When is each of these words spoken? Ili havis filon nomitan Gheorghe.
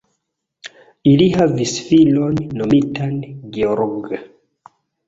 Ili 1.11 1.27
havis 1.35 1.75
filon 1.91 2.43
nomitan 2.63 3.17
Gheorghe. 3.55 4.25